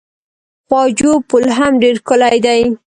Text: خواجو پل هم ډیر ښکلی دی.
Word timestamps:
خواجو 0.67 1.11
پل 1.29 1.43
هم 1.57 1.73
ډیر 1.81 1.95
ښکلی 2.01 2.37
دی. 2.45 2.61